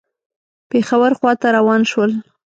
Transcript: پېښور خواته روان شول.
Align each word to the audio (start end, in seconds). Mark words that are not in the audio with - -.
پېښور 0.69 1.11
خواته 1.19 1.47
روان 1.57 1.81
شول. 1.91 2.11